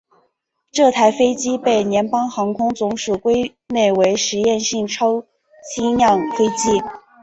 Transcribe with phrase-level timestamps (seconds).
[0.71, 5.23] 这台飞机被联邦航空总署归类为实验性超
[5.75, 6.81] 轻量飞机。